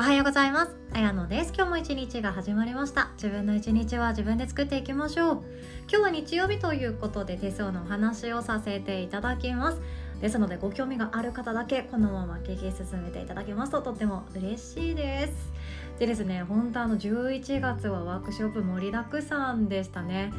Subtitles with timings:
[0.00, 0.74] おはようございます。
[0.94, 1.52] あやのです。
[1.54, 3.10] 今日も一日が始まりました。
[3.16, 5.44] 自分の一日は自分で作っていきましょう。
[5.90, 9.82] 今日は日曜日ということで手相のお話をさせていただきます。
[10.22, 15.52] ですのでご興味がある方だけこのまま聞き進めていただきますととっても嬉しいです。
[15.98, 20.32] でですね本当あの11月はワークショップ盛りだくさんでしたね。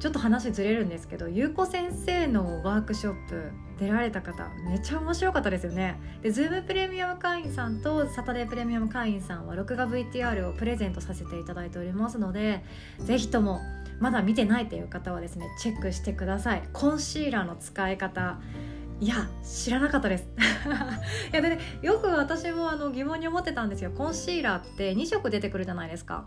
[0.00, 6.00] ちょっと話ずれるんですけどゆうこ先生のワークショップ出られた方めっちゃ面白かったですよね。
[6.22, 12.64] で Zoom プレミアム会員さんとサタデープレミアム会員さんは録画 VTR をプレゼントさせていただいておりますので
[12.98, 13.60] ぜひとも
[13.98, 16.62] まだ見てないという方はですねチェックしてください。
[16.72, 18.38] コンシーラーの使い方
[19.00, 20.28] いや知らなかったです。
[21.32, 23.90] いやで、ね、よく私もあの疑問に思ってたんですよ。
[23.90, 26.26] コンシーラーって2色出てくるじゃないですか。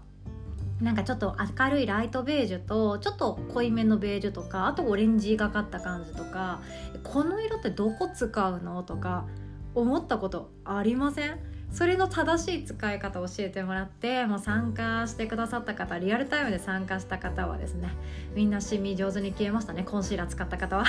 [0.84, 6.62] なんかちょっと明るいライトベージュとちょっと濃いめのベージュとかあとオレンジがかった感じとか
[7.04, 8.84] この色ってどこ使うの？
[8.84, 9.26] とか
[9.76, 11.40] 思ったことありません？
[11.72, 17.90] それの正しい使い方を教えてもらってもう参加してくださった方リアルタイムで参加した方はですね
[18.36, 20.84] みんなシミ上手に消えましたねコンシーラー使った方は。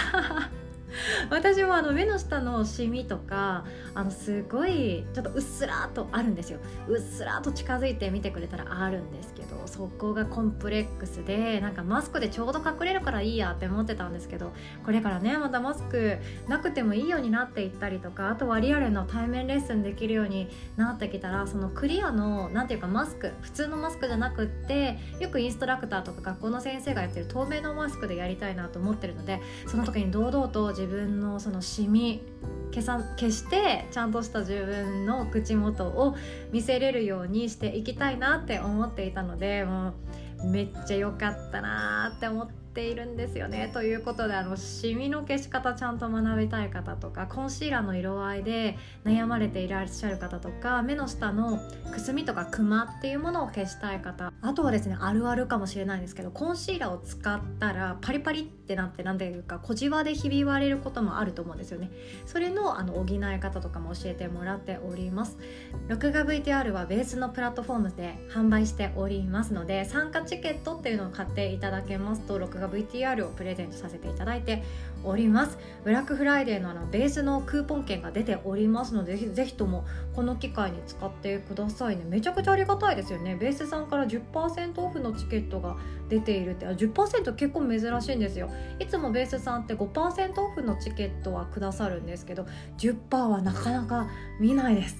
[1.30, 3.64] 私もあの目の下のシミとか
[3.94, 6.58] あのすごいちょっとうっすらとあるんですよ。
[6.88, 14.52] うっすらと近づいて見てくれたらあるんですけどそこがコンプレックスでなんかマスクでちょうど隠れるからいいやって思ってたんですけど
[14.84, 32.20] これからねまたマスクなくてもいいようになっていったりとかあとはリアルの対面レッスンできるようになってきたらそのクリアの何ていうかマスク普通のマスクじゃなくってよくインストラクターとか学校の先生がやってる透明のマスクでやりたいなと思ってるのでその時に堂々と自自分のそのシミ
[32.70, 36.14] 消さ消してちゃんとした自分の口元を
[36.52, 39.94] 見せれるようにしていきたいなって思っていたのでも
[40.42, 42.63] うめっちゃ良かったなって思って。
[42.74, 43.70] ているんですよね。
[43.72, 51.60] ということであのシミの消し方ちゃんと学びたい方とかコンシーラーの色合いで悩まれていらっしゃる方とか目の下の
[51.92, 54.32] くすみとかクマっていうものを消したい方。
[54.42, 61.90] あとはですねあるあるかもしれないんですけどコンシーラーを使ったらパリパリってなって何ていうか小じわでひび割れることもあると思うんですよね。
[62.26, 65.38] それのあの補い方とかも教えてもらっております。
[65.88, 74.62] 録画 VTR はベースのプラットフォームで販売しておりますので参加チケットっていうのを買っていただけますと録画が VTR をプレゼントさせていただいて
[75.04, 75.58] おります。
[75.84, 82.04] ブラックフライデーのあのベースのクーポン券が出ておりますのでぜひともこの機会に使ってくださいね。
[82.06, 83.36] めちゃくちゃありがたいですよね。
[83.36, 85.76] ベースさんから10%オフのチケットが
[86.08, 86.66] 出ているって。
[86.66, 88.50] 10%結構珍しいんですよ。
[88.78, 92.46] いつもベースさんって5%オフのチケットはくださるんですけど
[92.78, 94.08] 10%はなかなか
[94.40, 94.96] 見ないです。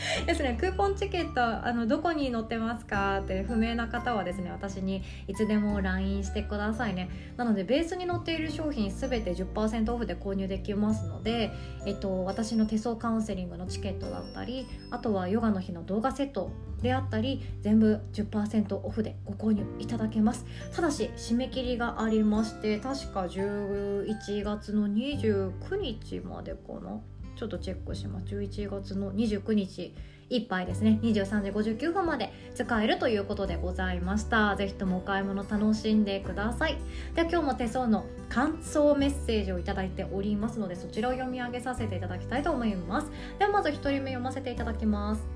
[0.26, 3.20] ですねクーポンチケットあのどこに載ってますか？
[3.20, 7.08] って不明な方はですね私にいつでも LINE してくださいね。
[7.36, 11.50] なのでベースに載っている商品すべて10%オフで購入できますので、
[11.86, 16.50] えっと、私の手相カウンセリングのチケットだったりあとはヨガの日の動画セット
[16.82, 20.44] であったり全部10%オフでご購入いただけます。
[20.74, 27.00] ただし締め切りがありまして確か11月の29日までかな。
[27.36, 28.26] ちょっとチェックします。
[28.26, 29.94] 11月の29日
[30.28, 30.98] いっぱいですね。
[31.02, 32.32] 23時59分まで。
[32.54, 34.56] 使えるということでございました。
[34.56, 36.78] ぜひともお買い物楽しんでください。
[37.14, 43.10] では今日も手相の感想メッセージをいただいておりますのでそちらを読み上げさせていただきたいと思います。
[43.38, 45.35] ではまず1人目読ませていただきます。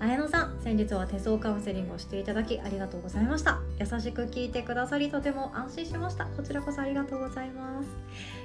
[0.00, 3.60] 綾乃さん先日は手相カウンセリングをしていただきありがとうございました。
[3.80, 6.26] 優しく聞いてくださりとても安心しました。
[6.26, 7.88] こちらこそありがとうございます。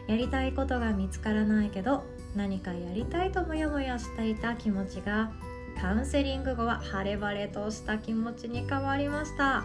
[0.08, 2.04] やりたいことが見つからないけど
[2.36, 5.32] 何かやりたいとモヤモヤしていた気持ちが
[5.80, 9.64] カウンセリング後は晴れ晴れとした気持ちに変わりました。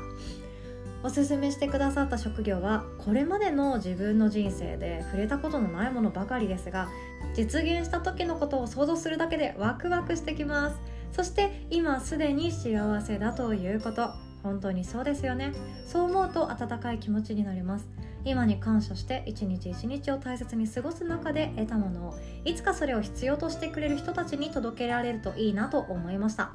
[1.02, 6.88] おすすめしてくださった職業はこれまでの自分の人生で触れたことのないものばかりですが
[7.36, 10.97] 実現した時のことを想像するだけでワクワクしてきます。
[11.12, 14.10] そして今すでに幸せだということ。
[14.42, 15.52] 本当にそうですよね。
[15.86, 17.86] そう思うと温かい気持ちになります。
[18.24, 26.52] 今に感謝して一日一日を大切に過ごす中で得たものをいつかそれを必要としてくれる人たちに届けられるといいなと思いました。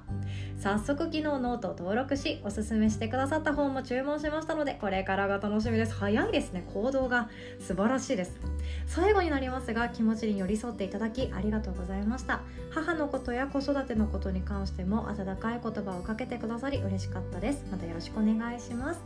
[0.57, 5.93] 早速昨日ノートを登録しおすすめしてくださった本も注文しましたのでこれからが楽しみです。
[5.93, 6.65] 早いですね。
[6.73, 7.29] 行動が
[7.59, 8.39] 素晴らしいです。
[8.85, 12.41] 最後になりますが気持ちに寄り添っていただきありがとうございました。
[12.71, 17.65] 母のことや子育てのことに関しても温かい言葉をかけてくださり嬉しかったです。
[17.71, 19.01] またよろしくお願いします。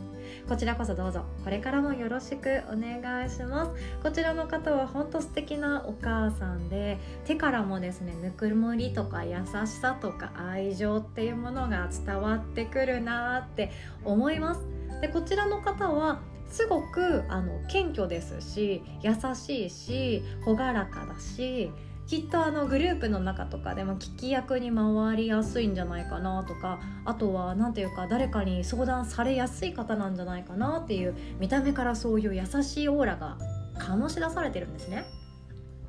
[0.48, 1.24] こちらこそどうぞ。
[1.44, 2.57] これからもよろしく。
[2.70, 3.72] お願いします。
[4.02, 13.70] こちらの方は本当素敵なお母さんで手からもですねぬくもりとか優しさとか愛情っていうものが伝わってくるなって
[14.04, 14.60] 思います。
[15.00, 21.70] でこちらの方はすごくあの謙虚ですし優しいし朗らかだし
[22.08, 33.36] きっとあのグループの中とかでも聞き役に回りやすいんじゃないかなとかあとは何ていうか誰かに相談されやすい方なんじゃないかなっていう見た目からそういう優しいオーラが
[33.74, 35.04] 醸し出されてるんですね。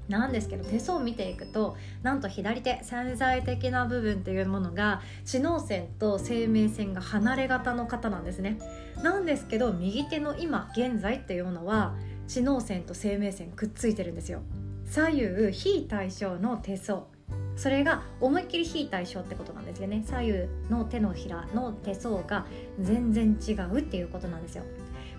[0.09, 8.57] なんですけど手相を見ていくとなんと左手潜在的な部分っていうものが知能線と生命線が離れ型の方なんですね
[9.03, 11.95] なんですけど右手の今現在っていうものは
[12.27, 14.41] 知能線と生命線くっついてるんですよ
[14.89, 17.03] 左右非対称の手相。
[17.55, 20.03] それが思いっきり非対称ってことなんですよね。
[20.05, 20.33] 左右
[20.69, 22.47] の手のひらの手相が
[22.79, 24.63] 全然違うっていうことなんですよ。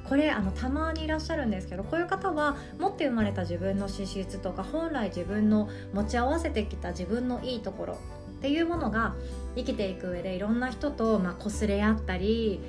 [0.09, 7.97] これあのたまにいらっしゃるんですけどこういう方は持って生まれた自分の資質とか本来自分の持ち合わせてきた自分のいいところっ
[8.41, 9.15] ていうものが
[9.55, 12.61] 生きていく上でいろんな人とまあ擦れ合ったり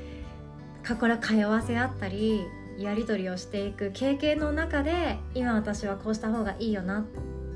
[0.83, 2.45] 過去ら通わせ合ったり
[2.83, 7.03] やり取りをしていく経験の中で今私はこうした方がいいよなっ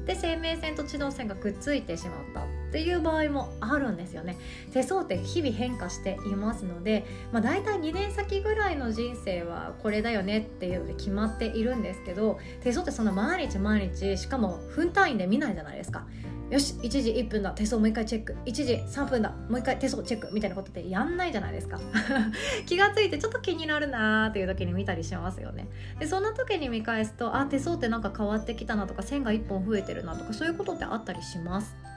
[0.06, 2.42] て生命線と知能線がくっついてしまった。
[2.42, 4.36] っていう場合もあるんですよね。
[4.74, 16.06] 手相って日々変化していますので、まあ、大体2年先ぐらいの人生はこれだよねっていうので決まっているんですけど手相ってその毎日毎日しかも分単位で見ないじゃないですか。
[16.52, 18.36] よし1時1分だ手相もう一回チェック。
[18.46, 21.80] 1時3分だもう一回手相チェックみたいなことってやんないじゃないですか。
[22.68, 25.70] 気がついてちょっと気になるなーっていう時に見たりしますよね。
[25.98, 31.95] でそんな時に見返すとあ手相ってなんか変わってきたなとか線が1本増えてるなとかそういうことってあったりします？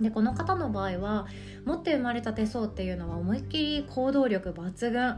[0.00, 1.26] でこの方の場合は
[1.64, 5.16] 持って生まれた手相っていうのは思いっきり行動力抜群。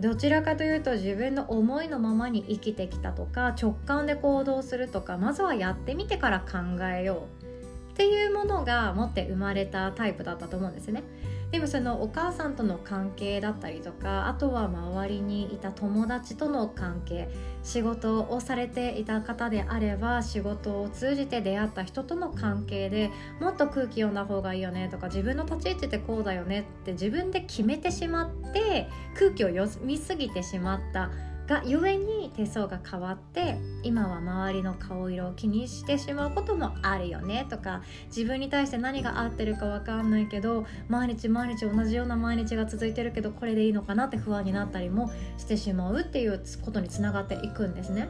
[0.00, 11.04] どちらかというと自分の思いのままに生きてきたとか直感で行動するとかまずはやってみてから考えようっていうものが持って生まれたタイプだったと思うんですね。
[11.50, 17.28] でもそのお母さんとの関係だったりとかあとは周りにいた友達との関係
[17.62, 23.10] 仕事をされていた方であれば仕事を通じて出会った人との関係で
[23.40, 31.10] もっと空気読んだ方がいいよねとか自分の立ち位置ってこうだよねって自分で決めてしまって空気を読みすぎてしまった。
[31.46, 48.08] がゆえに手相が変わって今は周りの顔色を気にしてしまうこともあるよねとか自分に対して何が合ってるか分かんないけど毎日毎日同じような毎日が続いてるけどこれでいいのかなって不安になったりもしてしまうっていうことにつながっていくんですね。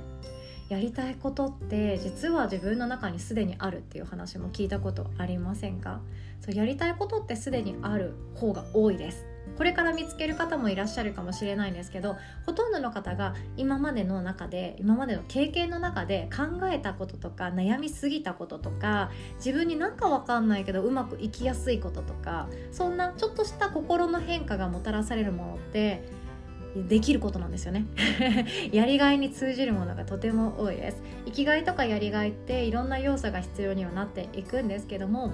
[0.70, 6.00] やりたいことって実は自分の中にすでにあるっていう話も聞いたことありませんか？
[6.40, 9.26] そうやりたいことってすでにある方が多いです
[9.56, 12.16] これから見つける方もいらっしゃるかもしれないんですけど
[12.46, 26.02] ほとんどの方が今までの中で今までの経験の中で考えたこととか悩みすぎたこととか自分になんか分かんないけどうまくいきやすいこととかそんなちょっとした心の変化がもたらされるものって
[26.76, 27.86] できることなんですよね。
[28.72, 31.02] やりがいに通じるものがとても多いです。
[31.26, 35.30] 生きがいとかやりがいっていろんな要素が必要にはなっていくんですけども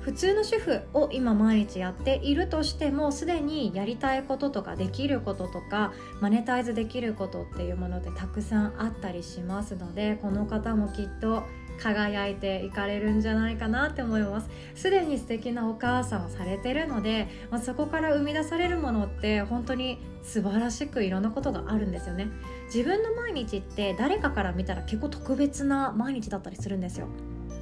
[0.00, 11.42] 普通の主婦を今毎日やっているとしてもすでにやりたいこととかできることとかマネタイズできることっていうものってたくさんあったりしますのでこの方もきっと
[11.78, 14.50] 輝いていかれるんじゃないかなって思います。
[14.74, 22.28] すでに素敵なお母さんをされてるので、まあ、そこから生み出されるものって本当に素晴らしくいろんなことがあるんですよね。
[22.66, 27.06] 自分の毎日って誰かから見たら結構特別な毎日だったりするんですよ。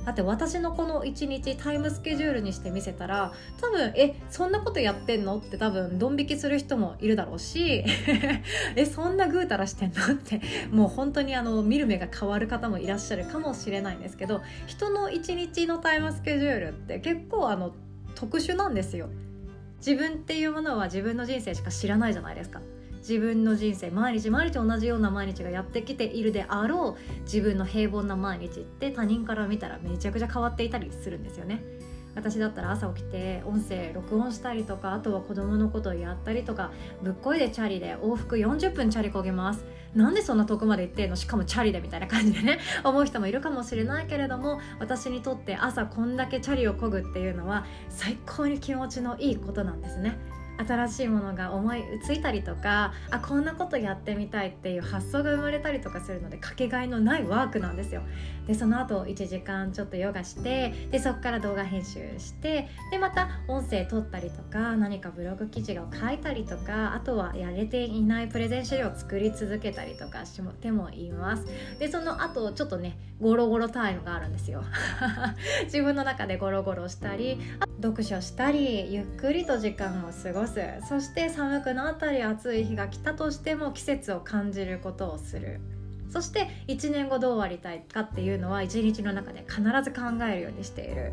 [0.07, 5.37] だって私のこの1日タイムスケジュールにして見せたら多分えそんなことやってんの？
[5.37, 7.85] って多分ドン引きする人もいるだろうし
[8.77, 10.15] えそんなぐうたらしてんの？
[10.15, 10.41] って
[10.71, 17.75] もう本当にあの見る目が変わる方もいらっしゃるかもしれないんですけど人の1日のタイムスケジュールって結構あの
[18.15, 19.09] 特殊なんですよ。
[19.79, 22.61] 自分っていうものは自分の人生しか知らないじゃないですか。
[23.09, 31.63] 自分の人生毎日毎日同じような毎日がやってきているであろう自分の平凡な毎日って他人から見たらめちゃくちゃ変わっていたりするんですよね。
[32.17, 36.73] 私だったら朝起きて音声録音したりとかあとは子供のことをやったりとか
[37.03, 39.65] ぶっこいでチャリで往復40分チャリこげます。
[39.95, 41.17] なんでそんな遠くまで行ってんの？
[41.17, 50.19] しかもチャリでみたいな感じでね思う人もいるかもしれないけれども私にとって朝こんだけチャリをこぐっていうのは最高に気持ちのいいことなんですね。
[50.59, 58.03] 新しいものが思いついたりとかあこんなことやってみたいっていう発想が生まれたりとかするのでかけがえのないワークなんですよ。
[58.47, 71.47] でその後1時間ちょっとヨガしてでそこから動画編集してでまた音声撮ったりとか何かブログ記事を書いたりとかあとはやれていないプレゼン資料を作り続けたりとかしてもいます。
[71.79, 74.63] でその後ちょっとねゴロゴロタイムがあるんですよ。
[75.65, 77.39] 自分の中でゴロゴロしたり
[77.83, 80.61] 読書したりゆっくりと時間を過ごす。
[80.89, 85.61] そして寒くなったり暑い日が来たとしても季節を感じることをする。
[86.09, 91.13] そして1年後どうありたいかっていうのは1日の中で必ず考えるようにしている。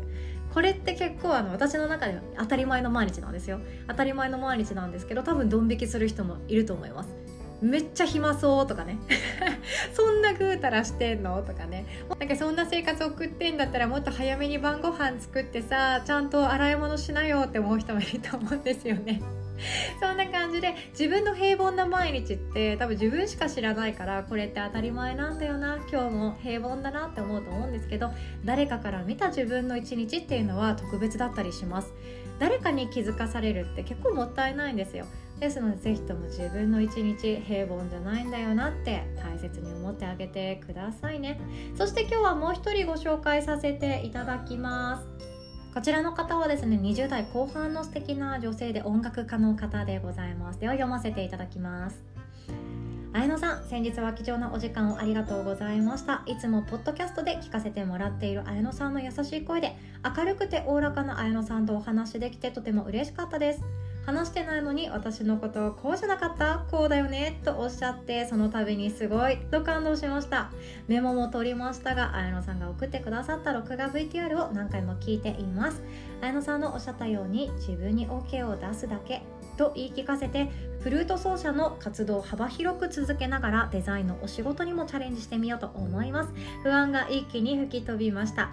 [0.52, 3.60] これって結構あの私の中では当たり前の毎日なんですよ。
[3.88, 7.23] 当たり前の毎日なんですけど多分ドン引きする人もいると思います。
[7.64, 8.98] めっちゃ暇そうとかね。
[9.94, 11.86] そんなぐうたらしてんのとかね。
[12.18, 19.22] なんかそんな生活送ってんだったらもっと早めに晩ご飯作ってさちゃんと洗い物しなよって思う人もいると思うんですよね。
[20.00, 25.78] そんな感じで自分の平凡な毎日って多分自分しか知らないからこれって当たり前なんだよな。
[25.90, 28.12] 今日も平凡だなって思うと思うんですけど
[28.44, 31.94] 誰かから見た自分の一日っていうのは特別だったりします。
[32.38, 35.06] 誰かに気づかされるって結構もったいないんですよ。
[35.40, 41.40] ですので是非とも自分の一日平凡じゃないんだよなって大切に思ってあげてくださいね。
[41.76, 45.08] そして今日はもう一人ご紹介させていただきます。
[45.74, 50.60] こちらの方はですね20代後半の素敵な女性で音楽家の方でございます。
[50.60, 52.00] では読ませていただきます。
[53.12, 56.22] 綾野さん先日は貴重なお時間をありがとうございました。
[56.26, 59.76] いつもポッドキャストで聞かせてもらっている綾野さんの優しい声で
[60.16, 63.60] 明るくておおらかな綾野さんとお話できてとても嬉しかったです。
[64.06, 66.66] 話してないのに私のことをこうじゃなかった？
[66.70, 67.40] こうだよね？
[67.44, 70.50] とおっしゃってその度にすごいと感動しました。
[70.88, 75.82] メモも取りましたが綾野さんが送ってくださった録画 VTR を何回も聞いています。
[76.20, 79.22] 綾野さんのおっしゃったように自分に OK を出すだけ。
[79.56, 86.30] と言い聞かせてフルート奏者の活動を幅広く続けながらデザインのお仕事にもチャレンジしてみようと思います。
[86.62, 88.50] 不安が一気に吹き飛びました。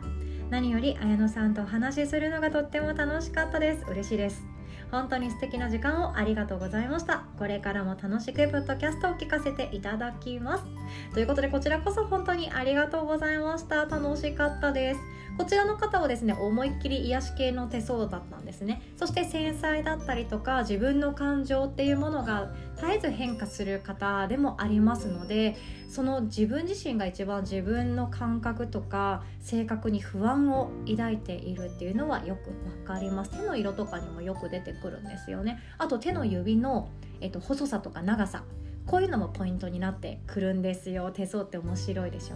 [0.49, 3.85] 何より綾野さんとお話しするのがとっても楽しかったです。
[3.89, 4.43] 嬉しいです。
[4.91, 7.23] 本当に素敵な時間をありがとうございました。
[7.39, 10.65] これからも楽しくポッドキャストを聞かせていただきます。
[11.13, 13.85] ということでこちらこそ本当にありがとうございました。
[13.85, 14.99] 楽しかったです。
[15.37, 18.81] こちらの方はですね思いっきり癒し系の手相だったんですね。
[18.95, 25.55] そして繊細だったりとか自分の感情っていうものが絶えず変化する方でもありますので
[25.89, 33.31] その自分自身が一番自分の感覚とか性格に不安を抱いているっていうのはよく分かります。
[33.31, 35.59] 手の色とかにもよく出てくるんですよね。
[35.77, 38.43] あと手の指の、えっと、細さとか長さ。
[38.91, 41.11] こういうのもポイントになってくるんですよ。
[41.11, 42.35] 手相って面白いでしょ？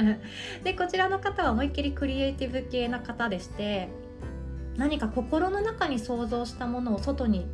[0.64, 3.88] でこちらの方は思いっきりクリエイティブ系な方でして
[4.78, 7.46] 何か心の中に想像したものを外に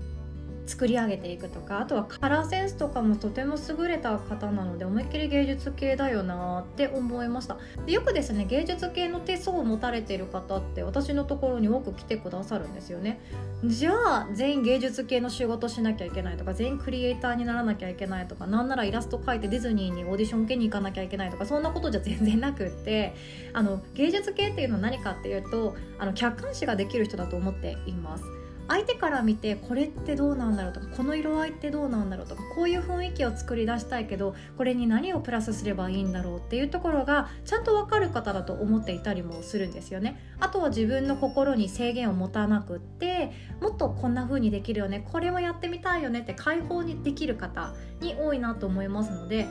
[0.68, 7.56] 作り上げていくとかあとはカラーセンスとかもとても優れた方なので思いっきり芸術系だよなって思いました。
[7.86, 13.20] でよくですね芸術系の手相を持たれている方って私のところに多く来てくださるんですよね。
[13.64, 23.14] じゃあ全員芸術系の仕事しなきゃいけないとか全員クリエイターにならなきゃいけないとかなんならイラスト描いてディズニーにオーディション受けに行かなきゃいけないとかそんなことじゃ全然なくって
[23.52, 28.37] あの芸術系っていうのは何かっていうとあの客観視ができる人だと思っています。
[28.68, 40.20] 相手から見てこれってどうなんだろうとかこの色合いってどうなんだろうとかこういう雰囲気を作り出したいけどこれに何をプラスすればいいんだろうっていうところがちゃんと分かる方だと思っていたりもするんですよね。
[40.38, 49.46] あとは自分の心に制限を持たなくってもっとこんな風にできるよねこれをやってみたいよねって解放にできる方に多いなと思いますので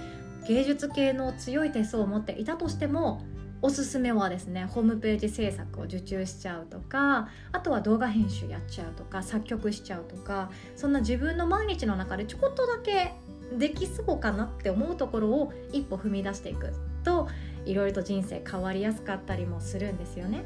[0.47, 3.21] 芸術系の強い手相を持っていたとしても
[3.61, 13.13] おすすめはですねホームページ制作を受注しちゃうとかあとは動画編集やっちゃうとか作曲しちゃうとかそんな自分の毎日の中でちょこっとだけ
[13.57, 16.73] できそうかなって思うところを一歩踏み出していく
[17.03, 17.27] と
[17.65, 20.43] いろいろと人生変わりやすかったりもするんですよね。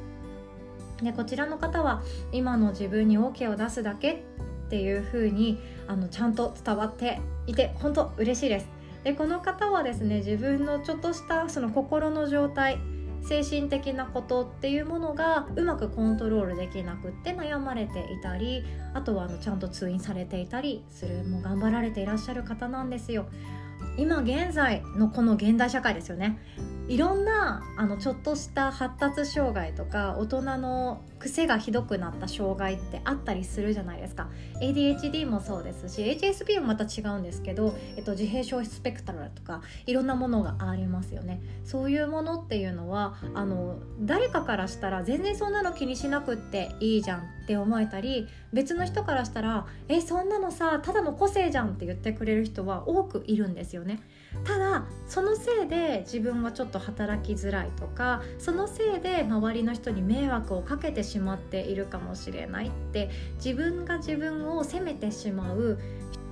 [1.01, 8.67] でこちらの方は今の自分に OK を出すだけっていう風にあにちゃんと伝わっていて本当嬉しいです。
[9.03, 12.79] でこの方はですね自分のちょっとしたその心の状態
[13.23, 18.63] 精神的なことっていうものがうまくコントロールできなくって悩まれていたり
[18.93, 23.27] あとはあのちゃんと通院されていたりするもう頑張られていらっしゃる方なんですよ。
[23.97, 26.39] 今現在のこの現代社会ですよね
[26.91, 34.27] いろんなあのちょっとした発達障害とか大人の癖がひどくなった障害ってあったりするじゃないですか。
[34.59, 41.41] ADHD もそうですし HSP もまた違うんですけど、えっと、自閉症スペクトラとかいろんなものがありますよね。
[41.63, 54.01] そういうものっていうのはあの誰かからしたら全然そんなの気にしなくっていいじゃんって思えたり別の人からしたらえそんなのさただの個性じゃんって言ってくれる人は多くいるんですよね。
[54.43, 63.09] ただそのせいで自分はちょっと働きづらいとかそのせいで周りの人に迷惑をかけてしまっているかもしれないって
[63.43, 65.77] 自分が自分を責めてしまう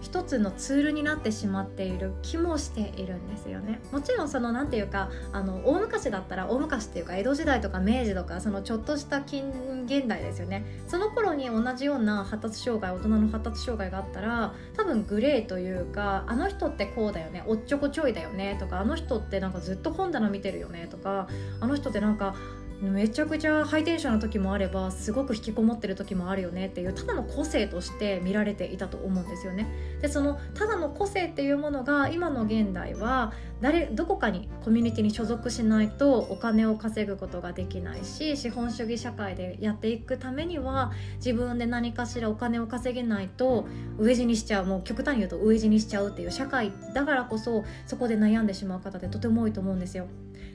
[0.01, 3.79] 一つのツールになってしまっている気もしているんですよね。
[3.91, 9.51] もちろんその何て言うかあの大昔だったら大昔っていうか江戸時代とか明治とかそのちょっとした近
[9.85, 10.65] 現代ですよね。
[10.87, 21.27] その頃に同じような発達障害大人の発達障害があったら多分グレーというかあの人ってこうだよねおっちょこちょいだよねとかあの人ってなんかずっと本棚見てるよねとか
[21.59, 22.35] あの人ってなんか
[22.81, 29.67] めちゃくちゃハイテンションな時もあればすごく引きこもってる時もあるよねっていうただの個性として見られていたと思うんですよね。
[30.01, 43.67] でそのただの個性っていうものが今の現代は誰どこかにコミュニティに所属しないとお金を稼ぐことができないし資本主義社会でやっていくためには自分で何かしらお金を稼げないと
[43.97, 50.07] 飢え死にしちゃうもう極端に言うと飢え死にしちゃうっていう社会だからこそそこで悩んでしまう方ってとても多いと思うんですよ。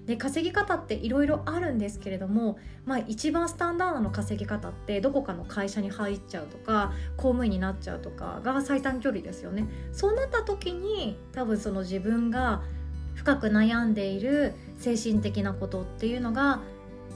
[0.07, 9.67] で稼ぎ方っていろいろあるんですけれども、まあ、一番スタンダードの稼ぎ方ってどこかの会社に入っちゃうとか公務員になっちゃうとかが最短距離ですよね。
[9.93, 12.63] そうなった時に多分その自分が
[13.15, 16.61] 深く悩んでいる精神的なことっていうのが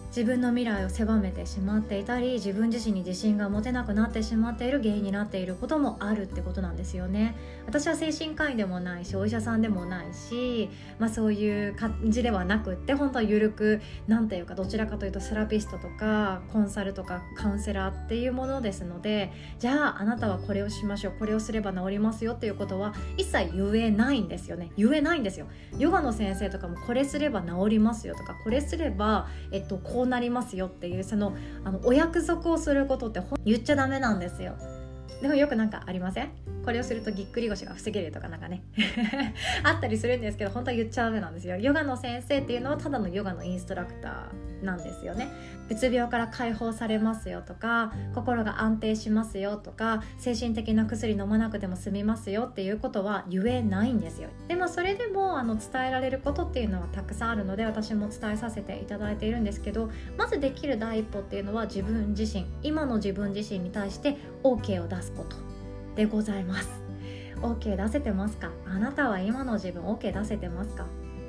[0.09, 7.37] 自分の未来を狭めてしまっていたり自分自身に自信が持てなくなってしまっている原因になっていることもあるってことなんですよね。
[7.67, 24.71] 私は精神科医でもないしお医者さんでもないし、まあ、そういう感じではなくって本当は緩く何ていうかどちらかというとセラピストとかコンサルとかカウンセラーっていうものですのでじゃああなたはこれをしましょうこれをすれば治りますよっていうことは一切言えないんですよね。
[24.77, 25.47] 言えないんですよ。
[25.79, 34.55] ヨガの先生とかもこれすれば治りますよとかこれすれば、えっと、こうなりますよっていうそのあのお約束をすることって言っちゃダメなんですよ。
[35.21, 36.31] でもよくなんかありません？
[36.64, 38.62] これをするとぎっくり腰が防げるとかなんかね。
[39.64, 41.57] あったりするんですけど本当は言っちゃダメなんですよ。
[41.57, 45.26] ヨガの先生っていうのはただのヨガのインストラクターなんですよね。
[45.71, 54.29] うつ病から解放されますよとか心が安定しますよとか精神的な薬飲まなくても済みますよっていうことは言えないんですよ。
[54.49, 65.37] でもそれでもあの伝えられることっていうのはたくさんあるので私も伝えさせていただいているんですけどまずできる第一歩っていうのは自分自身今の自分自身に対して OK を出すこと
[65.95, 66.69] でございます。
[67.43, 68.51] OK 出せてますか？
[68.67, 70.87] あなたは今の自分 OK 出せてますか？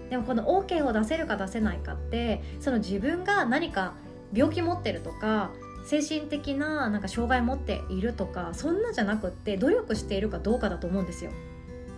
[0.09, 3.93] でもこの OK を出せるか出せないかってその自分が何か
[4.33, 5.51] 病気持ってるとか
[5.85, 11.31] 精神的ななんか障害持っているとかそんなじゃなくって努力しているかどうかだと思うんですよ。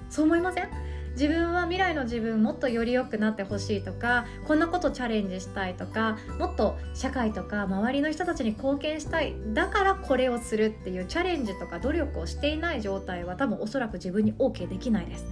[0.10, 0.70] そう思いません？
[1.14, 15.26] 自分は未来の自分もっとより良くなってほしいとかこんなことチャレンジしたいとかもっと社会とか周りの人たちに貢献したいだからこれをするっていうチャレンジとか努力をしていない状態は多分おそらく自分に OK できないです。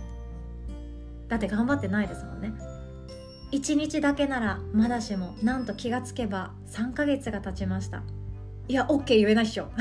[1.29, 2.51] だって頑張ってないですもんね。
[3.51, 8.03] 1日だけならまだしもなんと気がつけば3ヶ月が経ちました。
[8.67, 9.65] いや OK 言えないっしょ。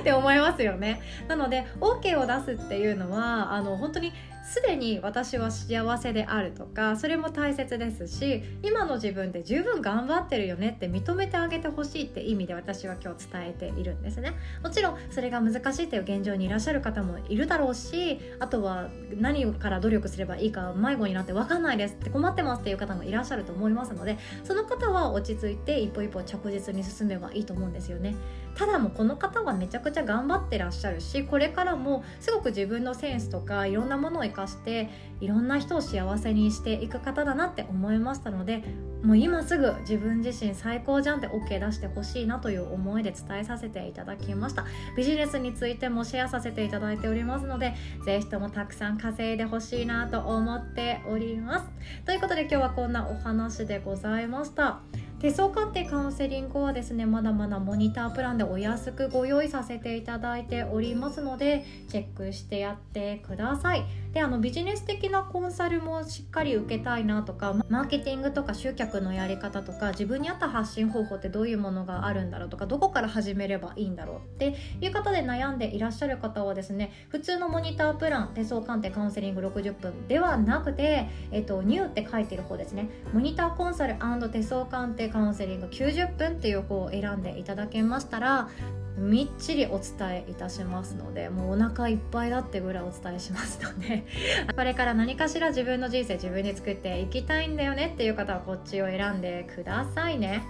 [0.00, 1.00] って思いますよね。
[1.28, 14.34] なので OK を出すっていうのはあの本当にすでに私は幸せであるとかそれも大切ですし今の自分で十分頑張ってるよねって認めてあげてほしいって意味で私は今日伝えているんですね。
[14.62, 28.14] もちろんそれが難しいっていう現状にいらっしゃる方もいるだろうしあとは何から努力すればいいか迷子になって分かんないですって困ってますっていう方もいらっしゃると思いますのでその方は落ち着いて一歩一歩着実に進めばいいと思うんですよね。
[28.54, 34.88] ただもうこの方はめちゃくちゃ頑張ってらっしゃるしこれからもすごく自分のセンスとかいろんなものを生かして
[35.20, 38.64] いろんな人を幸せにしていく方だなって思いましたので
[39.02, 44.64] もう今すぐ自分自身最高じゃんって OK 出してほしいなという思いで伝えさせていただきました。
[44.96, 51.70] ビジネスについてもシェアさせていただいておりますのでぜひともたくさん稼いでほしいなと思っております。
[52.06, 54.80] ということで今日はこんなお話でございました。
[55.22, 63.84] 手相鑑定カウンセリングはですねまだまだモニタープランでお安くご用意させていただいておりますのでチェックしてやってください。
[64.12, 82.90] であのビジネス的なコンサルもしっかり受けたいなとかマーケティングとか集客のやり方とか自分に合った発信方法ってどういうものがあるんだろうとかどこから始めればいいんだろうっていう方で悩んでいらっしゃる方はですね普通のモニタープラン手相鑑定カウンセリング60分ではなくて、えっと、ニューって書いてる方ですね。
[83.14, 83.96] モニターコンサル
[84.30, 88.48] 手相鑑定カウンセリング90分っていう方を選んでいただけましたら
[88.96, 94.04] みっちりお伝えいたしますのでもうお腹いっぱいだってぐらいお伝えしますので
[94.54, 100.42] これから何かしら自分の人生自分で作っていきたいんだよねっていう方はこっちを選んでくださいね。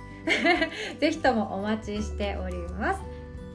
[1.00, 3.11] 是非ともお待ちしております。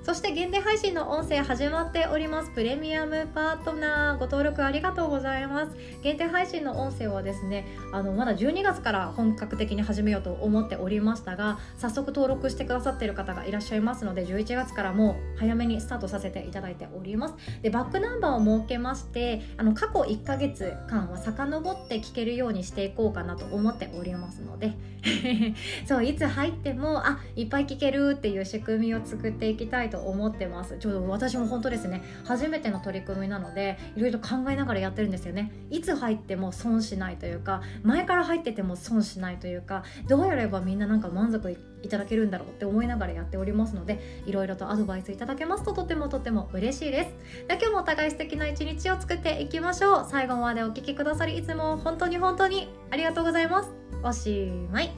[0.08, 2.50] そして限定配信の音声始まっております。
[2.52, 5.76] プレミアムパートナーご登録ありがとうございます。
[6.02, 17.36] 限定配信の音声はですねあのまだ12月から本格的に始めようと思っておりましたが早速登録してくださっている方がいらっしゃいますので11月からもう早めにスタートさせていただいております。
[17.62, 24.72] でバックナンバーを設けましてあの過去1ヶ月間は遡って聞けるようにしていこうかなと思っておりますので。
[25.88, 30.78] そういつ入ってもあいっぱい聞けるっていう仕組みを作っていきたいとと思ってます。
[30.78, 32.04] ちょうど私も本当ですね。
[32.26, 35.52] 初めての取り組みなのでいろいろ考えながらやってるんですよね。
[35.70, 47.48] いつ入っても損しないというか前から入ってても損しないというかどうやればみんななんか満足いただけるんだろうって思いながらやっておりますのでいろいろとアドバイスいただけますととてもとても嬉しいです。
[47.48, 50.08] で今日もお互い素敵な一日を作っていきましょう。
[50.10, 53.70] 最後までお聴きくださりいつも本当に本当にありがとうございます。
[54.04, 54.92] おしまい。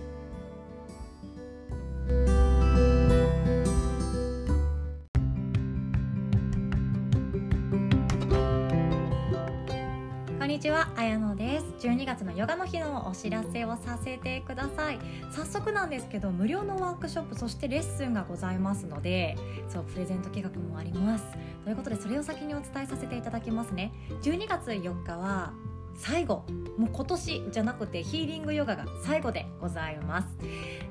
[10.59, 11.87] にちは、あやのです。
[11.87, 14.99] 12月のヨガの日のお知らせをさせてください。
[15.31, 19.37] 早速なんですけど無料のワークショップそしてレッスンがございますので
[19.69, 21.23] そうプレゼント企画もあります。
[21.63, 23.93] ということでそれを先にお伝えさせていただきますね。
[24.21, 25.53] 12月4日は
[25.99, 26.45] 最後
[26.77, 30.27] もう今年じゃなくてヒーリングヨガが最後でございます。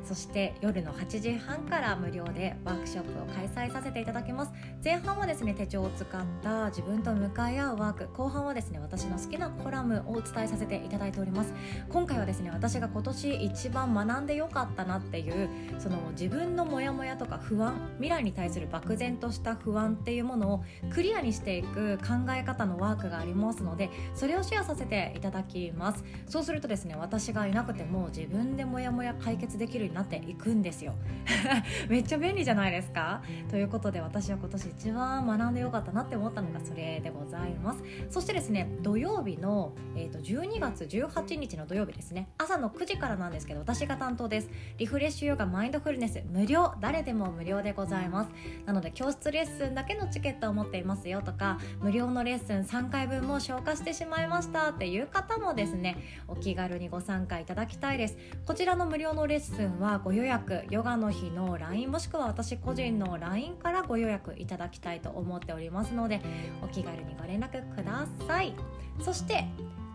[0.05, 4.53] そして夜の8時半から無料でワークショップを開催させていただきます。
[4.85, 8.09] 前半はですね手帳を使った自分と向かい合うワーク。
[8.15, 11.55] 後半はですね私の好きなコラムをお伝えさせていただいております。
[11.89, 26.05] 今回はですね私が今年一番学んでよかったなっていうその自分のモヤモヤとか不安未来に対する漠然とした不安っていうものをクリアにしていく考え方のワークがありますのでそれをシェアさせていただきます。
[26.27, 30.95] そうするとですね私がいなくても自分でモヤモヤ解決できるようになっていくんですよ。
[31.89, 33.23] めっちゃ便利じゃないですか？
[33.51, 37.83] ということで私は今年一番学んでよかったなって思ったのがそれでございます。
[38.11, 42.29] そしてですね土曜日の、えーと、12月18日の土曜日ですね。
[42.39, 44.51] 朝の9時からなんですけど私が担当です。
[44.79, 46.23] リフレッシュヨガマインドフルネス。
[46.31, 46.75] 無料。
[46.81, 48.31] 誰でも無料でございます。
[48.67, 55.97] なので教室レッスンだけのチケットを持っていますよとか無料のレッスン3回分も消化してしまいましたっていう方もですね
[56.29, 58.17] お気軽にご参加いただきたいです。
[58.47, 66.21] こちらの無料のレッスンはご予約ヨガの日の LINE もしくは私個人の LINE からご予約いただきたいと思っておりますので
[66.63, 68.55] お気軽にご連絡ください。
[69.01, 69.47] そして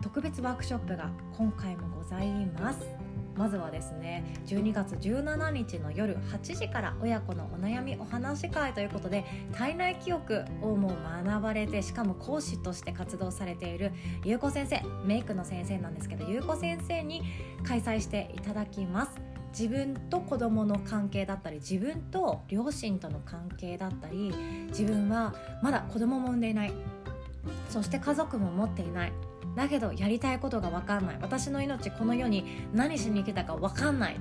[0.02, 3.03] 特別ワークショップが今回もございます
[3.36, 13.92] まずはですね12月17日の夜8時から親子のお悩みお話し会ということで体内記憶をもう学ばれてしかも講師として活動されている
[14.24, 17.22] ゆうこ先生メイクの先生なんですけどゆうこ先生に
[17.66, 19.34] 開催していただきます。
[19.56, 24.34] 自分と子供の関係だったり自分と両親との関係だったり
[24.70, 26.72] 自分はまだ子供も産んでいない。
[27.70, 29.12] そして家族も持っていない。
[29.56, 31.18] だけどやりたいことが分かんない。
[31.20, 34.16] 私の命この世に何しに来たか分かんない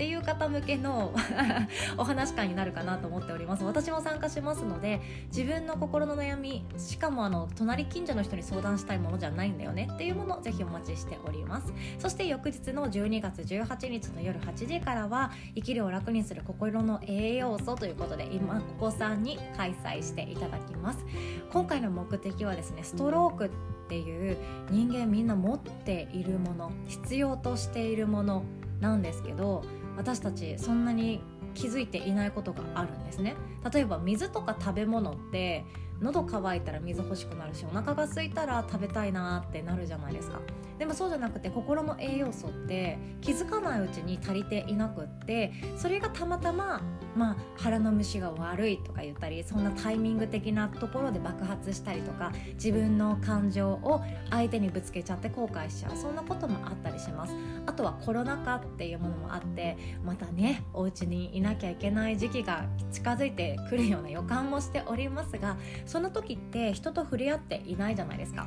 [0.00, 1.12] っていう方向けの
[1.98, 3.64] お話会になるかなと思っております。
[3.64, 9.90] 私も参加しますので自分の心の悩みしかもあの隣近所の人に相談したいものじゃないんだよね。
[9.92, 11.74] っていうものぜひお待ちしております。
[11.98, 21.04] そして翌日の12月18日の夜8時からは生きるを楽にする心の栄養素ということで今ここさんに開催していただきます。
[21.52, 23.50] 今回の目的はですねストローク
[23.90, 24.36] っていう
[24.70, 28.44] 人間みんな持っているもの必要としているもの
[28.78, 29.64] なんですけど
[29.96, 31.20] 私たちそんなに
[31.54, 33.34] 気づいていないことがあるんですね。
[33.72, 35.64] 例えば水とか食べ物って
[36.00, 40.38] 喉乾いたら水欲しくなるしお腹が空いたら食べたいなってなるじゃないですか。
[40.80, 46.80] でもそうじゃなくて心の栄養素って気づかないうちに足りていなくってそれがたまたま、
[47.14, 57.34] まあ、腹の虫が悪いとか言ったりそんなタイミング的なところで爆発したりとか自分の感情を相手にぶつけちゃって後悔しちゃうそんなこともあったりします。
[57.66, 68.46] あとはコロナ禍っていうものもあってまたねお家にいなきゃいけない時期が近づいてくるような予感もしておりますがその時って人と触れ合っていないじゃないですか。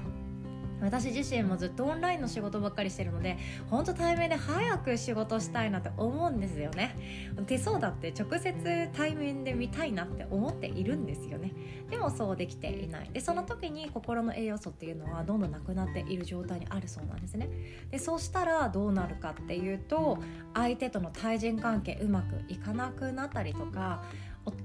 [0.84, 3.38] 私自身もずっとオンラインの仕事ばっかりしてるので
[3.69, 7.34] 本当対面で早く仕事したいなって思うんですよね。
[7.48, 11.54] 手相だって直接対面で見たいなって思っているんですよね。
[11.89, 13.10] でもそうできていない。
[13.12, 17.50] でその時に心の栄養素っていうのはどんどんなくなっている状態にあるそうなんですね。
[17.91, 20.19] でそうしたらどうなるかっていうと
[20.54, 24.04] 相手との対人関係うまくいかなくなったりとか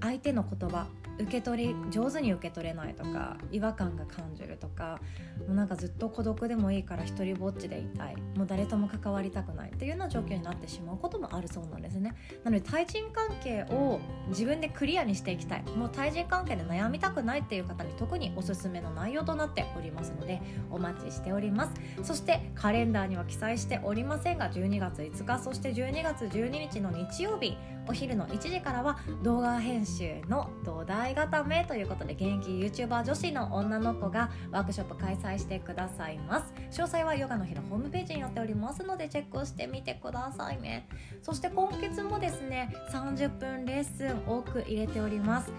[0.01, 0.87] 相手の言葉
[1.19, 5.01] 受け取り上手に受け取れないとか違和感が感じるとか
[5.47, 8.17] もうなんかずっと孤独でもいいから一人ぼっちでいたい。
[8.37, 9.71] もう誰とも関わりたくない。
[9.71, 12.15] っていうような状況になってしまうこともあるそうなんですね。
[12.45, 15.63] なので対人関係を自分でクリアにしていきたい。
[15.77, 21.73] もう対人関係で悩みたくないっていう方に特におすすめの内容となっておりますのでお待ちしております。
[22.03, 27.57] そしてカレンダーには記載しておりませんが12月5日そして12月12日の日曜日
[27.89, 36.53] お昼の1時からは動画編集の土台固めということで現役 YouTuber 女子の女の子がワークショップ開催してくださいます。
[36.71, 40.87] 詳細はヨガの日のホームページに載っておりますのでチェックしてみてくださいね。
[41.23, 45.53] そして今月もですね30分レッスン多く入れております。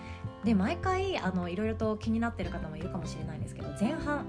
[0.43, 4.23] で毎回あのいろいろと気になってる方もいるかもしれないんですけど前半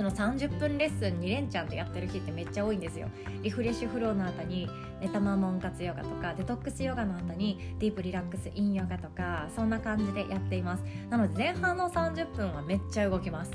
[0.00, 3.10] その30分レッスン2連チャンでやってる日ってめっちゃ多いんですよ。
[3.42, 4.66] リフレッシュフローの後に
[4.98, 10.84] 寝たまま温活ヨガとかデトックスヨガの後にディープリラックスインヨガとかそんな感じでやっています。
[11.10, 13.50] なので前半の30分はめっちゃ動きます。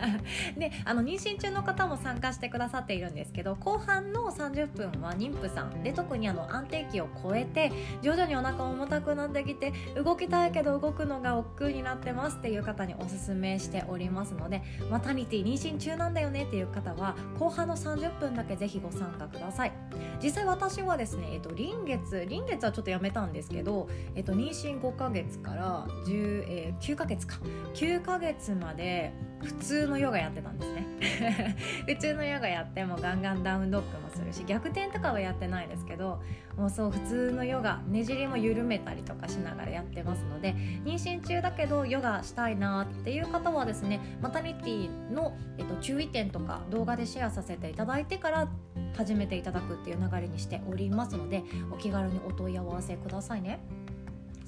[0.58, 7.72] であの妊娠中の方も参加してくださっているんですけど後半の30分は妊婦さんで特にあの安定期を超えて
[8.02, 19.72] 徐々にお腹重たくなってきて動きたいけど動くのが億劫になってますっていう方におすすめしておりますのでマタニティ妊娠中なんだよねっていう方は後半の30分だけぜひご参加ください。
[20.22, 27.36] 実際私はですね、えっと、臨月臨月はちょっとやめたんですけど、えっと、妊娠5ヶ月から10、えー、9ヶ月か。
[27.74, 29.12] 9ヶ月まで
[29.42, 31.56] 普通のヨガやってたんですね。
[31.86, 36.20] 普通のヨガやってもガンガンダウンドッグもするし逆転とかはやってないですけど
[36.58, 48.48] もうそう普通のヨガねじりも緩めたりとかしながらやってますので妊娠中だけどヨガしたいなっていう方はですねマタニティの、えっと、注意点とか動画でシェアさせていただいてから
[48.96, 53.60] 始めていただくっていう流れにしておりますのでお気軽にお問い合わせくださいね。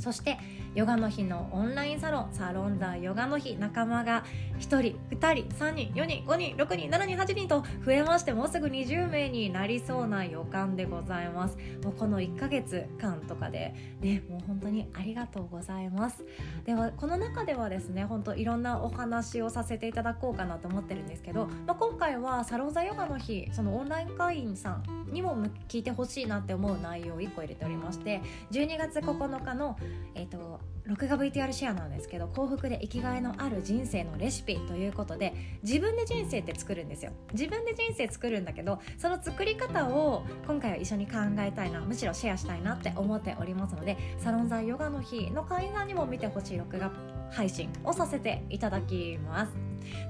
[0.00, 0.38] そして
[0.74, 4.24] ヨガの日のオンラインサロンサロンザヨガの日仲間が
[4.58, 4.78] 1人
[5.10, 11.56] 2人3人4人5人6人7人8人と増えましてもうすぐ20名になりそうな予感でございます。
[11.82, 16.24] もうこの1ヶ月間とかでねもう本当にありがとうございます。
[16.64, 25.36] ではこの中ではですね本当いろんなお話をさせていただこうかなと思ってるんですけど、まあ、今回はサロンザヨガの日そのオンライン会員さんにも
[25.68, 29.76] 聞いてほしいなって思う内容を1個入れておりまして12月9日の
[30.14, 37.12] えっ、ー、と録画 VTR シェアなんですけど幸福で生きがいのある人生のレシピということで自分で人生って作るんですよ。
[37.32, 46.90] 自分で人生作るんだけどその作り方を今回は一緒に考えたいなむしろシェアしたいなって思っておりますのでサロンザヨガの日の会員さんにも見てほしい録画
[47.30, 49.52] 配信をさせていただきます。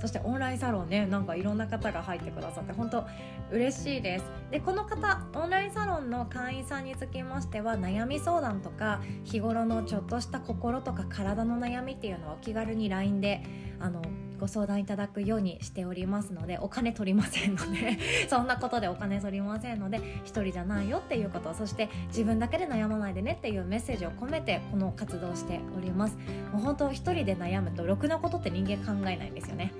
[0.00, 3.04] そしてオンラインサロンねなんかいろんな方が入ってくださって本当
[3.50, 4.24] 嬉しいです。
[4.50, 5.69] でこの方オンライン
[6.10, 13.42] の会員さんにつきましては悩み相談とか日頃のちょっとした心とか体の悩みっていうのはお気軽に LINE で
[13.78, 14.02] あの
[14.38, 26.16] ご相談いただくようにしておりますのでお金取りませんので そんなことでお金取りませんので1人じゃないよっていうことそして自分だけで悩まないでねっていうメッセージを込めてこの活動しております。
[26.52, 29.72] もう本当1人で悩むとろくなことって人間考えないんですよね。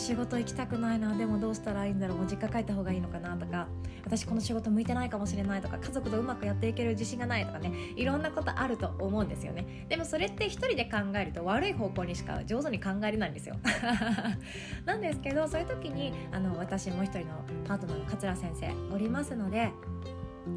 [0.00, 3.68] 仕事行きたくないなでもどうしたらいいんだろうもう実家帰った方がいいのかなとか
[4.04, 9.86] 私この仕事向いてないかもしれないとか家族とうまくやっていける自信がないとかねいろんなことあると思うんですよね。
[9.88, 13.56] でもそれって一人で考えると悪い方向にしか上手に考えれないんですよ。
[14.86, 19.70] なんですけどそういう時にあの私もう一人のパートナーの桂先生おりますので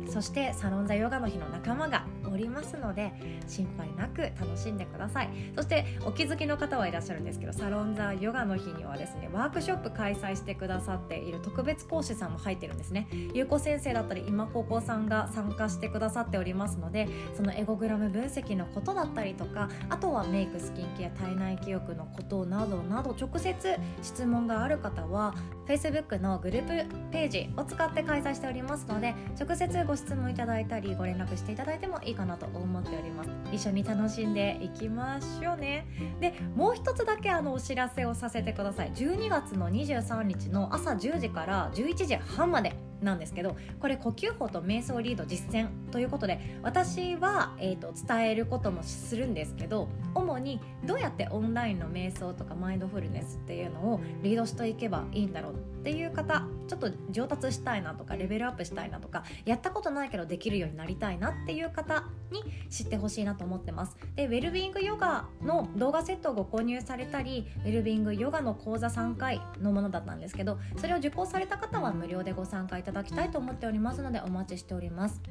[0.07, 3.11] そしてサロンザヨガの日の仲間がおりますので
[3.47, 5.29] 心配なく楽しんでください。
[5.55, 13.07] そしてお気づきの方はいらっしゃるんですけどサロンザヨガの日にはですねワークショップ開催してくださっている特別講師さんも入ってるんですね。
[13.33, 25.35] 優子先生だったり今高校さんが参加してくださっておりますのでそのエゴグラム分析のことだったりとかあとはメイクスキンケア体内記憶のことなどなど直接質問がある方は
[25.67, 33.29] Facebook のグループページを使って開催しておりますので直接ご質問いただいたりご連絡していただいてもいいかなと思っております。
[33.51, 35.85] 一緒に楽しんでいきましょうね。
[36.19, 38.91] でもう一つだけあのお知らせをさせてください。
[38.91, 42.75] 12月の23日の朝10時から11時半まで。
[43.03, 63.97] なんですけどこれ呼吸法と瞑想リード実践ということで私は、えーと、伝えることもするんですけど主にどうやってオンラインの瞑想とかマインドフルネスっていうのをリードしていけばいいんだろうっていう方ちょっと上達したいなとかレベルアップしたいなとかやったことないけどできるようになりたいなっていう方に知ってほしいなと思ってます。
[64.15, 75.21] でウェルビングヨガの動画セットをご購入されたりウェルビングヨガの講座3回のものだったんですけどそれを受講された方は無料でご参加いただだきたいと思っておりますのでお待ちしております。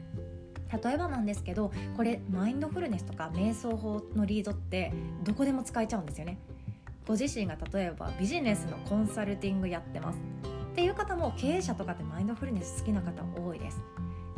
[0.83, 6.39] 例えばなんですけどこれマインドフルネスとか瞑想法のリードってどこでも使えちゃうんですよね。
[7.07, 10.19] ご自身が例えばビジネスのコンサルティングやってます。
[10.73, 13.81] っていう方も経営者とかってマインドフルネス好きな方多いです。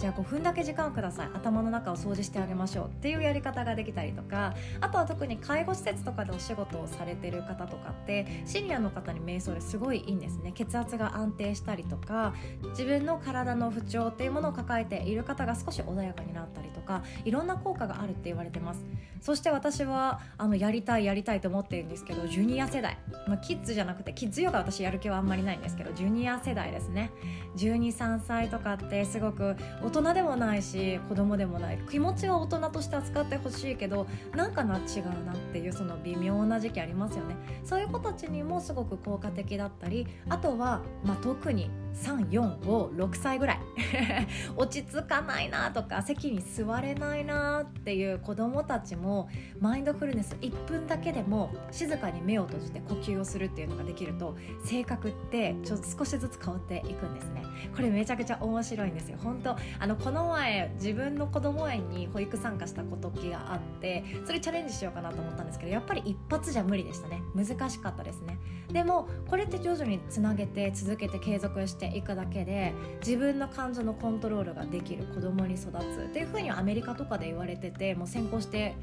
[0.05, 1.31] じゃあ5分だけ時間をください。
[1.33, 10.53] 頭の中を掃除してあげましょうっていうやり方ができたりとかあとは特に介護施設とかでお仕事をされてる方とかってシニアの方に瞑想ですごいいいんですね。
[10.53, 12.35] 血圧が安定したりとか
[12.73, 18.85] 自分の体の不調っていうものを抱えている方が少し穏やかになったりかいろんな効果があるって言われてます。
[19.21, 27.11] そして私はあのやりたいやりたいと思ってるんですけどジュニア世代、まあ、キッズじゃなくてキッズヨガ私やる気はあんまりないんですけどジュニア世代ですね。
[27.57, 31.79] 123歳とかってすごく大人でもないし子供でもない。
[31.91, 37.37] 気持ちは大人として扱ってほしいけどなんかな違うなっていうその微妙な時期ありますよね。
[37.65, 43.61] そういう子たちにもすごく効果的だったりあとは、まあ、特に3456歳ぐらい。
[44.57, 49.29] 落ち着かないなとか席に座れないなっていう子どもたちも
[49.61, 57.45] マインドフルネス1分だけでも静かに目を閉じて呼吸をするっていうのができると性格ってちょっと少しずつ変わっていくんですね。
[57.75, 59.19] これめちゃくちゃ面白いんですよ。
[59.23, 67.23] 本当あのこの前自分の子供園に保育参加した時があってそれチャレンジしようかなと思ったんですけどやっぱり一発じゃ無理でしたね。
[67.35, 68.39] 難しかったですね。
[68.73, 72.73] でもこれって徐々につなげて続けて継続していくだけで
[73.05, 78.75] 自分の感情のコントロールができる子供に育つっていうふうにアメリカとかで言われててもう先行して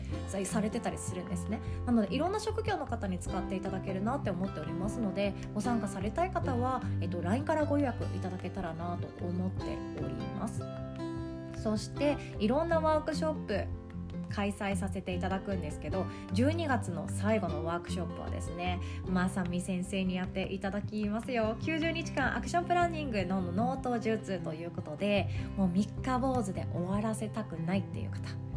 [0.45, 1.59] されてたりするんですね。
[1.85, 9.63] なのでいろんな職業の方に使っていただけるなって思っておりますのでご参加されたい方は、えっと、LINE からご予約いただけたらなと思って
[10.03, 10.61] おります。
[11.61, 13.65] そしていろんなワークショップ
[14.33, 21.55] 開催させていただくんですけど12月の最後のワークショップはですねまさみ先生にやっていただきますよ。
[21.61, 28.50] 90日間アクションプランニングのノート術ということでもう3日坊主で終わらせたくないっていう方。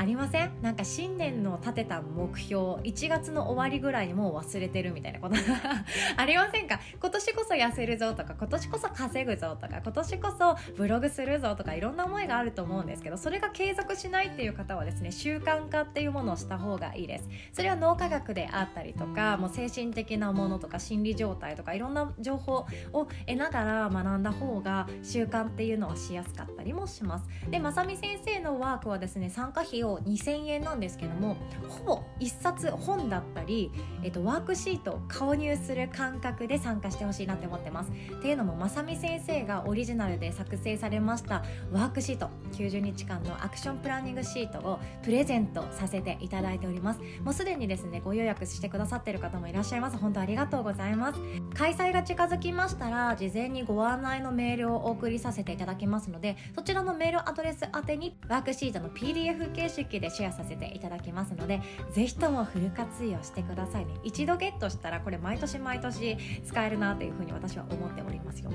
[0.00, 0.50] ありません？
[0.62, 5.34] なんか新年の立てた目標1月の終わりぐらいにもう忘れてるみたいなこと。
[6.16, 6.80] ありませんか？
[6.98, 17.28] 今年こそ痩せるぞとか今年こそ稼ぐぞとか今年こそブログするぞとかいろんな思いがあると思うんですけどそれが継続しないっていう方はですね習慣化っていうものをした方がいいです。
[17.52, 27.26] それは脳科学であったりとかもう精神的なものとか心理状態とかいろんな情報を得ながら学んだ方が習慣っていうのはしやすかったりもします。
[27.50, 31.36] でまさみ先生のワークはですね参加費を2000円なんですけども
[31.68, 33.70] ほぼ1冊本だったり、
[34.02, 37.90] えっと、ワークシート購入する感覚で参加してほしいなって思ってます。
[37.90, 47.00] っていうのもまさみ先生がオリジナルで作成されましたワークシート90日間のアクションプランニングシートをプレゼントさせていただいております。
[47.22, 49.96] もうすでにですねご予約してくださってる方もいらっしゃいます。
[49.96, 51.20] 本当ありがとうございます。
[51.54, 61.60] 開催が近づきましたら事前にご案内のメールをお送りさせていただきますのでそちらのメールアドレス宛てにワークシートの PDF 形式でシェアさせていただきますので
[61.92, 63.94] ぜひともフル活用してくださいね。
[64.04, 68.50] 一度ゲットしたらこれ毎年毎年使えるなというふうに私は思っておりますよ。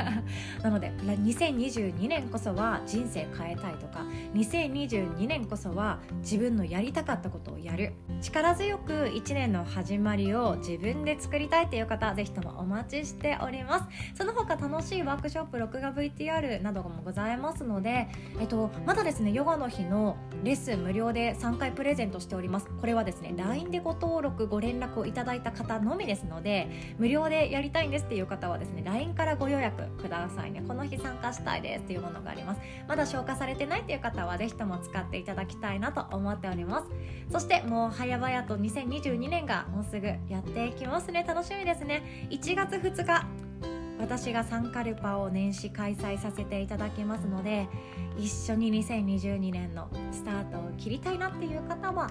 [0.62, 4.00] なので2022年こそは人生変えたいとか
[4.34, 7.92] 2022年こそは自分のやりたかったことをやる。
[8.20, 13.84] 力強く1年の始まりを自分で作りたいという方ぜひともお待ちしております。
[14.14, 18.08] その他楽しいワークショップ録画 VTR などもございますので、
[18.40, 20.16] えっと、まだですねヨガの日の
[20.50, 22.66] レッスン無料で3回プレゼントしております。
[22.80, 30.64] これはですね LINE でご登録ご連絡をいただいた方のみですので無料でやりたいんですっていう方はですね LINE からご予約くださいね。
[30.66, 32.60] この日参加したいですっていうものがあります。
[32.88, 36.88] まだ消化されてないっていう方はぜひとも使っていただきたいなと思っております。
[37.30, 41.24] そしてもう早々と2022年がもうすぐやっていきますね。
[41.28, 42.26] 楽しみですね。
[42.30, 43.49] 1月2日
[44.00, 47.68] 私がサンカルパを年始開催させていただきますので
[48.18, 52.10] 一緒に2022年のスタートを切りたいなっていう方は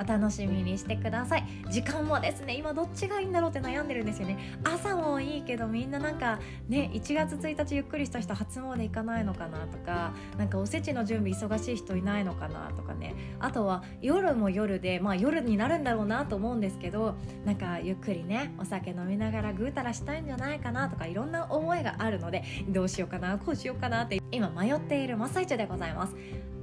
[0.00, 1.44] お楽しみにしてください。
[1.70, 4.38] 時間もですね今どっちがいいんだろうって悩んでるんですよね。
[4.64, 13.14] 朝もいいけどみんななんかね1月1日ゆっくりした人初詣行かないのかなとかなんかおせちの準備忙しい人いないのかなとかね。
[13.40, 26.14] あとは夜も夜でまあ夜になるんだろうなと思うんですけどなんかゆっくりねお酒飲みながらぐうたらしたいんじゃないかなとかいろんな思いがあるのでどうしようかなこうしようかなって今迷っている真っ最中でございます。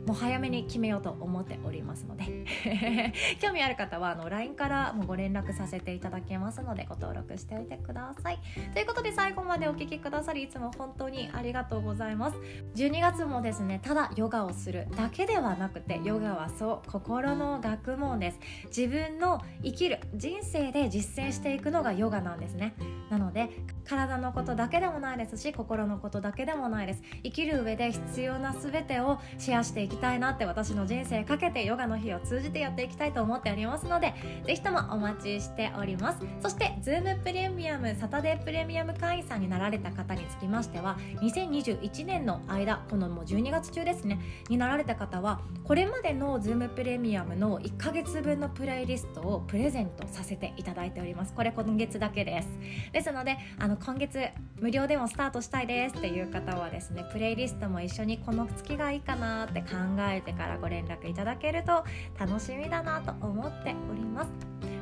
[0.05, 2.45] もう早めに決めようと思っておりますので。
[3.39, 8.39] 興味ある方はあの LINE からもご連絡させていただけますのでご登録しておいてください。
[8.73, 12.37] ということで最後までお聴きくださりいつも本当にありがとうございます。
[12.75, 18.39] 12月もですねただヨガをするだけではなくてヨガはそう心の学問です。
[18.65, 22.73] 自分の生きる人生で実践していくのがヨガなんですね。
[23.09, 23.49] なので
[23.85, 27.01] 体のことだけでもないですし心のことだけでもないです。
[27.23, 34.13] 生きる上で必要な全てをシェアしていきたいなって私の人生かけてヨガの日を通じてやっていきたいと思っておりますので
[34.45, 36.19] ぜひともお待ちしております。
[36.41, 44.19] そして Zoom プレミアムサタデープレミアム会員さんになられた方につきましては2021年の間このもう12月中ですね
[44.49, 51.33] になられた方はこれまでの Zoom プレミアムの1ヶ月分のプレイリストをプレゼントさせていただいております。
[51.33, 52.47] これ今月だけです。
[52.91, 54.19] ですのであの今月
[54.59, 59.67] 無料でもスタートしたいですっていう方はですねプレイリストも一緒にこの月がいいかなって考
[59.99, 61.83] えてからご連絡いただけると
[62.19, 64.31] 楽しみだなと思っております。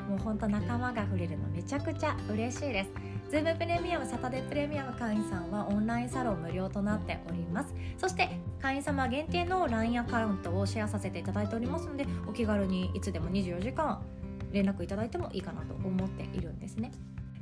[0.10, 2.92] もうほんと仲間が触れるのめちゃくちゃ嬉しいです。
[3.32, 7.74] Zoom プレミアムサタデープレミアム会員さんはオンラインサロン無料となっております。
[7.98, 8.30] そして
[8.62, 14.04] 会員様限定の LINE アカウントをシェアさせていただいておりますのでお気軽にいつでも24時間
[14.52, 16.92] 連絡いただいてもいいかなと思っているんですね。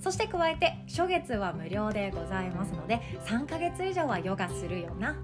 [0.01, 5.15] そして加えて初月は無料でございますので3ヶ月以上はヨガするよな。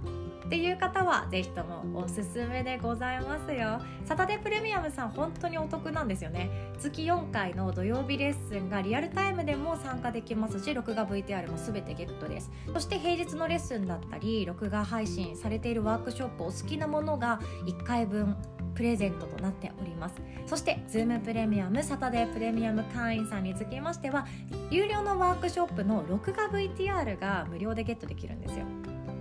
[0.47, 3.81] っていう方はぜひともおすすめでございますよ。
[4.05, 6.49] サタデープレミアムさん本当にお得なんですよね。
[6.79, 12.49] 月4回の土曜日レッスンがリアルタイムでも参加できますし録画 VTR も全てゲットです。
[12.71, 18.37] そして平日のレッスンだったり録画配信されているワークショップお好きなものが1回分
[18.77, 20.15] プレゼントとなっております。
[20.45, 24.27] そして Zoom プレミアムサタデープレミアム会員さんにつきましては
[24.69, 28.65] 有料のワークショップの録画 VTR が無料でゲットできるんですよ。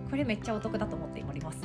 [0.08, 1.58] これめっちゃお得だと思っております。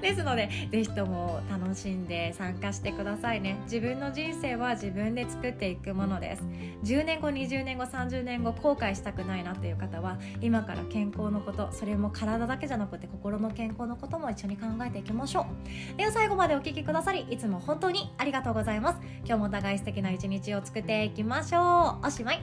[0.00, 3.58] ですのでぜひとも楽しんで参加してくださいね。
[3.64, 6.42] 自分の人生は自分で作っていくものです。
[6.84, 15.46] 10年後20年後30年後後悔したくないなっていう方は今から健康のことそれも体だけじゃなくて心の健康のことも一緒に考えていきましょ
[15.94, 15.96] う。
[15.96, 18.98] では最後までお聴きくださりいつも本当にありがとうございます。
[19.24, 22.06] 今日もお互い素敵な一日を作っていきましょう。
[22.06, 22.40] おしまい